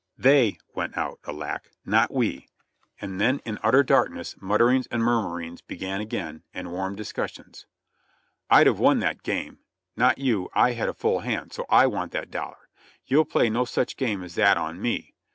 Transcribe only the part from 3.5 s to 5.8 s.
26 JOHNNY REB AND BII^LY YANK utter darkness mutterings and murmurings